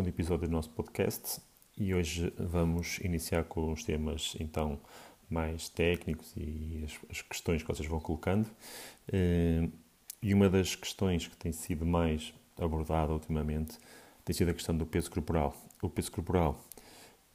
[0.00, 1.42] segundo episódio do nosso podcast
[1.76, 4.80] e hoje vamos iniciar com os temas então
[5.28, 8.48] mais técnicos e as, as questões que vocês vão colocando.
[9.12, 9.68] Eh,
[10.22, 13.76] e uma das questões que tem sido mais abordada ultimamente
[14.24, 15.54] tem sido a questão do peso corporal.
[15.82, 16.58] O peso corporal,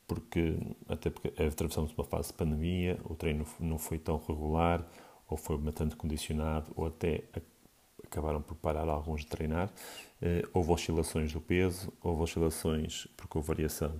[0.07, 0.57] porque
[0.89, 4.83] até porque atravessamos uma fase de pandemia, o treino não foi tão regular,
[5.29, 7.25] ou foi bastante condicionado, ou até
[8.05, 9.69] acabaram por parar alguns de treinar.
[10.21, 13.99] Uh, houve oscilações do peso, houve oscilações porque houve variação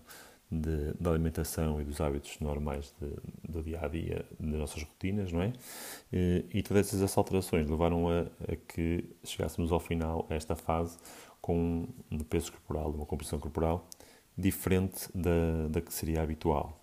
[0.50, 5.32] de, da alimentação e dos hábitos normais de, do dia a dia, das nossas rotinas,
[5.32, 5.48] não é?
[5.48, 10.98] Uh, e todas essas alterações levaram a, a, que chegássemos ao final, a esta fase,
[11.42, 13.88] com um peso corporal, uma composição corporal
[14.38, 16.82] diferente da, da que seria habitual.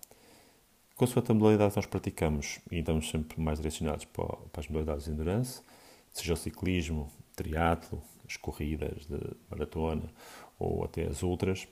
[0.95, 5.05] Consoante a modalidade que nós praticamos, e estamos sempre mais direcionados para, para as modalidades
[5.05, 5.61] de endurance,
[6.13, 9.19] seja o ciclismo, triatlo, as corridas de
[9.49, 10.09] maratona
[10.57, 11.67] ou até as ultras,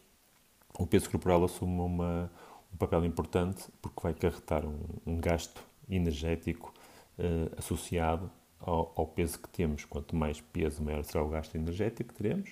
[0.78, 2.31] o peso corporal assume uma,
[2.73, 6.73] um papel importante porque vai acarretar um, um gasto energético
[7.19, 9.86] uh, associado ao, ao, peso que temos.
[9.86, 12.52] Quanto mais peso, maior será o gasto energético que teremos.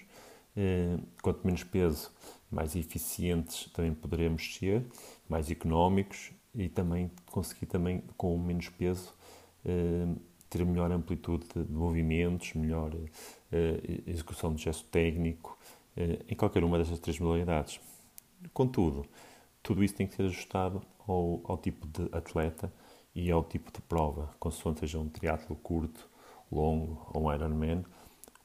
[0.56, 2.12] Uh, quanto menos peso,
[2.52, 4.86] mais eficientes também poderemos ser,
[5.28, 9.14] mais económicos e também conseguir também com menos peso
[9.66, 13.08] uh, ter melhor amplitude de movimentos, melhor uh,
[14.08, 15.58] execução de gesto técnico,
[15.96, 17.80] uh, em qualquer uma dessas três modalidades.
[18.54, 19.06] Contudo,
[19.62, 22.72] tudo isso tem que ser ajustado ao, ao tipo de atleta
[23.14, 26.08] e ao tipo de prova, consoante seja um triatlo curto,
[26.52, 27.84] longo ou um Ironman,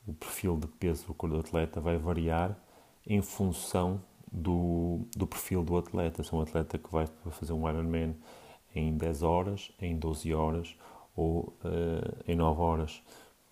[0.07, 2.57] o perfil de peso do corpo do atleta vai variar
[3.07, 6.23] em função do, do perfil do atleta.
[6.23, 8.15] Se é um atleta que vai fazer um Ironman
[8.75, 10.77] em 10 horas, em 12 horas
[11.17, 13.03] ou uh, em 9 horas,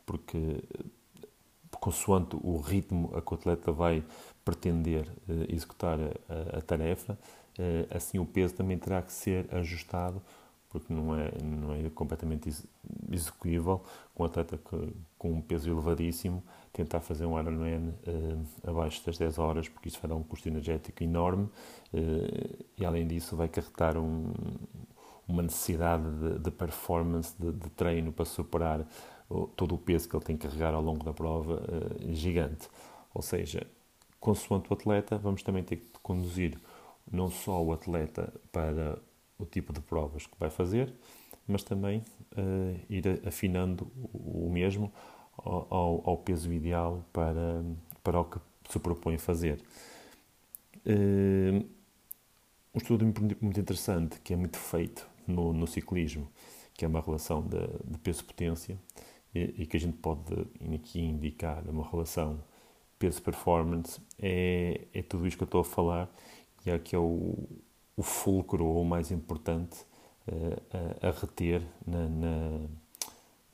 [0.04, 0.62] porque
[1.82, 4.04] consoante o ritmo a que o atleta vai
[4.44, 7.18] pretender uh, executar a, a tarefa,
[7.58, 10.22] uh, assim o peso também terá que ser ajustado,
[10.70, 12.48] porque não é, não é completamente
[13.10, 13.82] execuível
[14.14, 16.42] com um atleta que, com um peso elevadíssimo
[16.72, 20.48] tentar fazer um Ironman uh, abaixo das 10 horas, porque isso vai dar um custo
[20.48, 21.48] energético enorme
[22.78, 24.32] e, além disso, vai carregar um,
[25.26, 28.86] uma necessidade de, de performance, de, de, treino para superar
[29.56, 32.68] todo o peso que ele tem que carregar ao longo da prova uh, gigante.
[33.14, 33.66] Ou seja,
[34.20, 36.58] consoante o atleta, vamos também ter que conduzir
[37.10, 38.98] não só o atleta para
[39.38, 40.92] o tipo de provas que vai fazer,
[41.46, 42.04] mas também
[42.88, 44.92] ir afinando o mesmo
[45.36, 47.64] ao, ao, peso ideal para,
[48.02, 48.38] para o que
[48.70, 49.60] se propõe fazer.
[50.86, 51.64] Uh,
[52.74, 56.28] um estudo muito interessante que é muito feito no, no ciclismo,
[56.74, 58.78] que é uma relação de, de peso-potência
[59.34, 60.32] e, e, que a gente pode
[60.74, 62.42] aqui indicar uma relação
[62.98, 66.10] peso-performance, é, é tudo isto que eu estou a falar
[66.64, 67.48] e é que é o,
[67.96, 69.80] o fulcro ou o mais importante
[70.28, 72.68] uh, a, a, reter na, na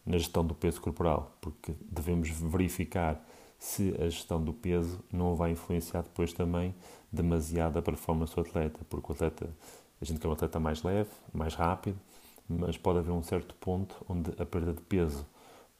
[0.08, 3.22] na gestão do peso corporal, porque devemos verificar
[3.58, 6.74] se a gestão do peso não vai influenciar depois também
[7.12, 9.50] demasiado a performance do atleta, porque o atleta,
[10.00, 11.98] a gente quer um atleta mais leve, mais rápido,
[12.48, 15.26] mas pode haver um certo ponto onde a perda de peso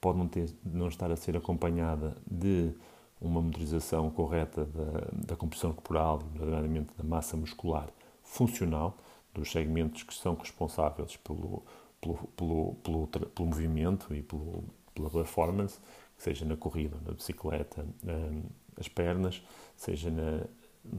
[0.01, 2.73] pode não, ter, não estar a ser acompanhada de
[3.21, 7.89] uma motorização correta da, da composição corporal, nomeadamente da massa muscular
[8.23, 8.97] funcional,
[9.35, 11.63] dos segmentos que são responsáveis pelo,
[12.01, 14.65] pelo, pelo, pelo, pelo movimento e pelo,
[14.95, 15.79] pela performance,
[16.17, 18.43] seja na corrida, na bicicleta, um,
[18.77, 19.43] as pernas,
[19.77, 20.45] seja na,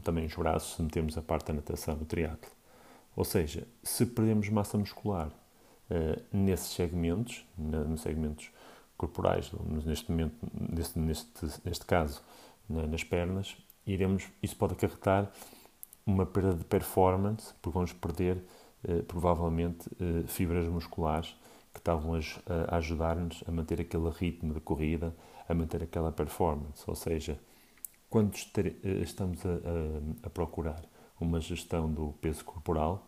[0.04, 2.59] também os braços, se metemos a parte da natação, o triatlo.
[3.20, 8.50] Ou seja, se perdemos massa muscular uh, nesses segmentos, na, nos segmentos
[8.96, 9.52] corporais,
[9.86, 11.30] neste momento, neste, neste,
[11.66, 12.24] neste caso,
[12.70, 15.30] na, nas pernas, iremos, isso pode acarretar
[16.06, 18.42] uma perda de performance, porque vamos perder
[18.86, 21.36] eh, provavelmente eh, fibras musculares
[21.74, 25.14] que estavam a, ajudar-nos a manter aquele ritmo de corrida,
[25.48, 26.86] a manter aquela performance.
[26.88, 27.38] Ou seja,
[28.10, 28.34] quando
[29.04, 30.82] estamos a, a, a procurar
[31.20, 33.08] uma gestão do peso corporal,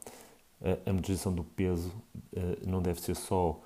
[0.85, 1.91] a motorização do peso
[2.65, 3.59] não deve ser só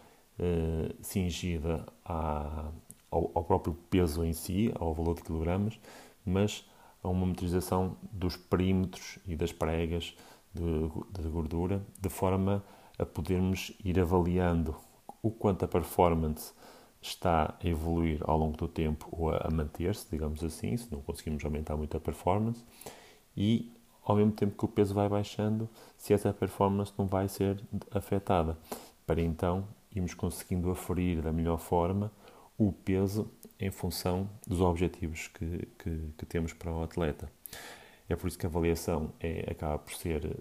[1.01, 2.71] cingida à,
[3.11, 5.79] ao, próprio peso em si, ao valor de quilogramas,
[6.25, 6.65] mas
[7.03, 10.15] a uma motorização dos perímetros e das pregas,
[10.53, 12.63] de gordura, de forma
[12.97, 14.75] a podermos ir avaliando
[15.21, 16.53] o quanto a performance
[17.01, 21.43] está a evoluir ao longo do tempo ou a, manter-se, digamos assim, se não conseguimos
[21.43, 22.63] aumentar muito a performance,
[23.35, 23.74] e
[24.05, 25.67] ao mesmo tempo que o peso vai baixando,
[25.97, 27.59] se essa performance não vai ser
[27.91, 28.55] afetada,
[29.05, 32.11] para então irmos conseguindo aferir da melhor forma
[32.57, 33.29] o peso
[33.59, 37.29] em função dos objetivos que, que, que temos para o atleta.
[38.07, 40.37] É por isso que a avaliação é, acaba por ser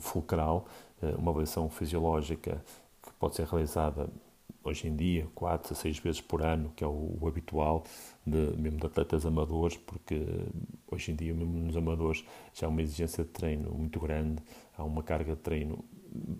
[0.00, 0.66] fulcral,
[1.18, 2.62] uma avaliação fisiológica
[3.02, 4.08] que pode ser realizada
[4.62, 7.84] hoje em dia, 4 a 6 vezes por ano, que é o, o habitual,
[8.26, 10.20] de, mesmo de atletas amadores, porque
[10.90, 14.42] hoje em dia, mesmo nos amadores, já há uma exigência de treino muito grande,
[14.76, 15.84] há uma carga de treino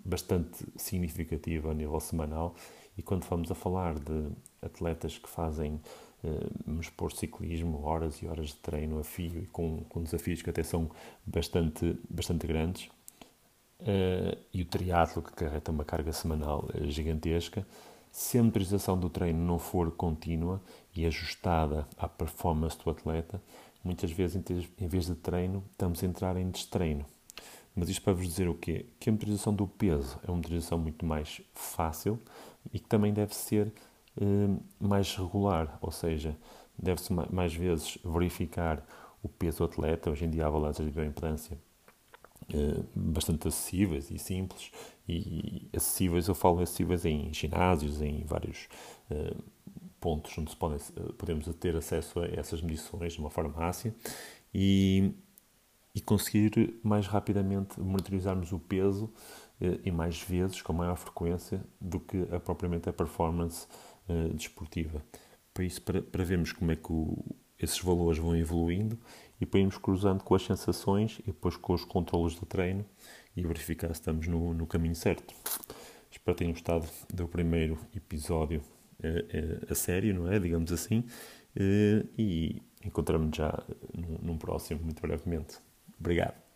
[0.05, 2.55] bastante significativa a nível semanal.
[2.97, 4.29] E quando vamos a falar de
[4.61, 5.79] atletas que fazem,
[6.23, 10.49] eh, vamos ciclismo, horas e horas de treino a fio e com, com desafios que
[10.49, 10.89] até são
[11.25, 12.89] bastante, bastante grandes,
[13.81, 17.65] Uh, e o triatlo que carrega uma carga semanal gigantesca,
[18.11, 20.61] se a monitorização do treino não for contínua
[20.95, 23.41] e ajustada à performance do atleta,
[23.83, 24.41] muitas vezes,
[24.79, 27.05] em vez de treino, estamos a entrar em destreino.
[27.75, 28.87] Mas isto para vos dizer o quê?
[28.99, 32.19] Que a monitorização do peso é uma monitorização muito mais fácil
[32.73, 33.71] e que também deve ser
[34.19, 36.35] eh, mais regular, ou seja,
[36.77, 38.83] deve-se mais vezes verificar
[39.23, 40.09] o peso do atleta.
[40.09, 41.57] Hoje em dia há balanças de bioimpedância
[42.51, 44.71] eh, bastante acessíveis e simples
[45.09, 48.67] e acessíveis, eu falo acessíveis em ginásios, em vários
[49.09, 49.43] uh,
[49.99, 53.95] pontos onde uh, podemos ter acesso a essas medições numa farmácia
[54.53, 55.11] e,
[55.95, 61.99] e conseguir mais rapidamente monitorizarmos o peso uh, e mais vezes, com maior frequência, do
[61.99, 63.67] que a, propriamente a performance
[64.33, 65.05] desportiva.
[65.53, 67.23] Para isso, para, para vermos como é que o,
[67.59, 68.97] esses valores vão evoluindo
[69.39, 72.85] e para irmos cruzando com as sensações e depois com os controles de treino
[73.35, 75.33] e verificar se estamos no, no caminho certo.
[76.11, 78.61] Espero que tenham gostado do primeiro episódio
[79.01, 80.39] eh, eh, a sério, não é?
[80.39, 81.03] Digamos assim.
[81.55, 83.63] Eh, e encontramos já
[83.93, 85.57] num, num próximo, muito brevemente.
[85.99, 86.48] Obrigado.